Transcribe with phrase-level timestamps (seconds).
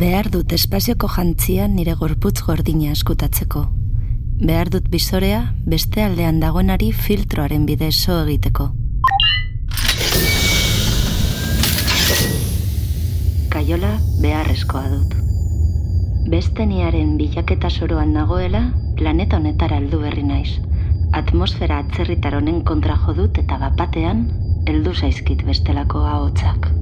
[0.00, 3.66] Behar dut espazioko jantzia nire gorputz gordina eskutatzeko.
[4.48, 5.40] Behar dut bizorea
[5.72, 8.70] beste aldean dagoenari filtroaren bidez so egiteko.
[13.52, 13.92] Kaiola
[14.22, 15.14] beharrezkoa dut.
[16.32, 20.56] Beste niaren bilaketa soroan nagoela, planeta honetara heldu berri naiz.
[21.12, 24.30] Atmosfera atzerritar honen kontra jo dut eta bapatean,
[24.64, 26.72] heldu zaizkit bestelako ahotsak.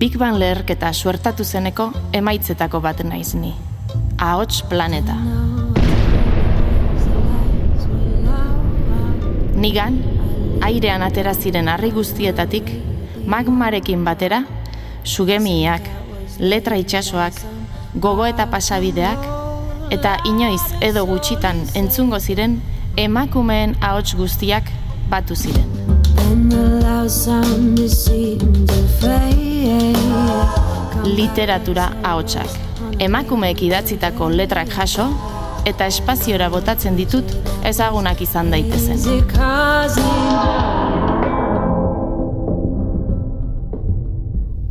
[0.00, 3.50] Big Bang leherketa suertatu zeneko emaitzetako bat naiz ni.
[4.16, 5.12] Ahots planeta.
[9.60, 9.98] Nigan,
[10.64, 12.72] airean atera ziren harri guztietatik,
[13.28, 14.40] magmarekin batera,
[15.04, 15.84] sugemiak,
[16.38, 17.36] letra itsasoak,
[18.00, 19.28] gogo eta pasabideak,
[19.92, 22.56] eta inoiz edo gutxitan entzungo ziren
[22.96, 24.72] emakumeen ahots guztiak
[25.12, 25.68] batu ziren.
[31.04, 32.48] Literatura ahotsak.
[33.00, 35.04] Emakumeek idatzitako letrak jaso
[35.68, 37.34] eta espaziora botatzen ditut
[37.68, 38.96] ezagunak izan daitezen.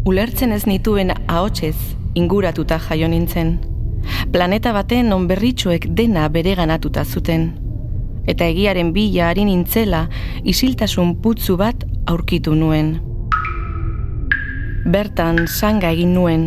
[0.09, 1.75] Ulertzen ez nituen ahotsez
[2.17, 3.59] inguratuta jaio nintzen.
[4.33, 7.51] Planeta baten onberritxuek dena bereganatuta zuten.
[8.25, 10.07] Eta egiaren bila harin nintzela
[10.43, 13.08] isiltasun putzu bat aurkitu nuen
[14.91, 16.43] bertan sanga egin nuen.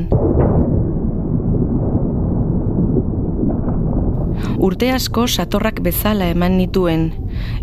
[4.62, 7.10] Urte asko satorrak bezala eman nituen,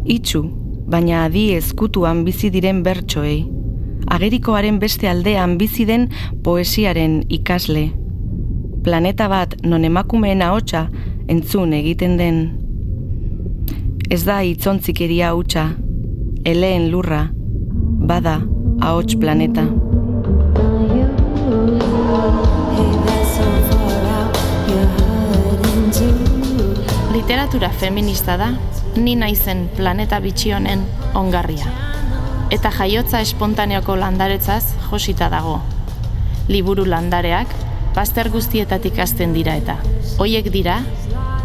[0.05, 0.43] itxu,
[0.91, 3.39] baina adi ezkutuan bizi diren bertsoei.
[4.09, 6.07] Agerikoaren beste aldean bizi den
[6.43, 7.89] poesiaren ikasle.
[8.83, 10.87] Planeta bat non emakumeen ahotsa
[11.27, 12.39] entzun egiten den.
[14.09, 15.67] Ez da itzontzikeria hutsa,
[16.47, 17.27] eleen lurra,
[18.09, 18.39] bada
[18.81, 19.67] ahots planeta.
[27.49, 28.51] Literatura feminista da,
[28.95, 30.83] ni naizen planeta bitxi honen
[31.17, 31.65] ongarria.
[32.53, 35.55] Eta jaiotza espontaneoko landaretzaz josita dago.
[36.47, 37.49] Liburu landareak,
[37.95, 39.79] paster guztietatik azten dira eta.
[40.21, 40.75] Hoiek dira,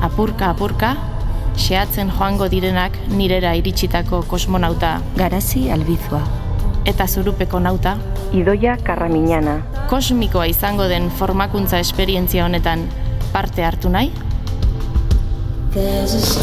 [0.05, 0.91] apurka apurka,
[1.57, 4.99] xeatzen joango direnak nirera iritsitako kosmonauta.
[5.17, 6.21] Garazi albizua.
[6.85, 7.97] Eta zurupeko nauta.
[8.37, 9.57] Idoia karraminana.
[9.89, 12.91] Kosmikoa izango den formakuntza esperientzia honetan
[13.33, 14.13] parte hartu nahi?
[15.75, 16.39] Ahots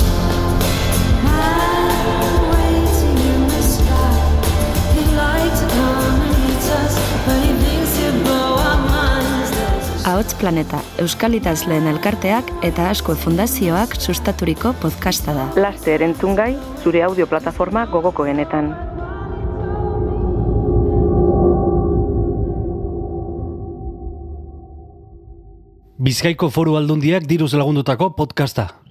[10.36, 15.48] Planeta, Euskal Itazleen elkarteak eta asko fundazioak sustaturiko podcasta da.
[15.56, 18.75] Laste erentzungai, zure audio plataforma gogokoenetan.
[26.03, 28.91] Bizkaiko foru aldundiak diruz lagundutako podcasta.